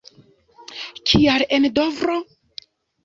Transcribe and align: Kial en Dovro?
Kial 1.11 1.45
en 1.59 1.69
Dovro? 1.77 2.17